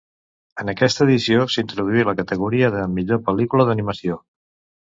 En 0.63 0.71
aquesta 0.71 1.03
edició 1.07 1.43
s'introduí 1.55 2.05
la 2.09 2.17
categoria 2.21 2.73
de 2.79 2.89
millor 2.97 3.23
pel·lícula 3.29 3.69
d'animació. 3.71 4.19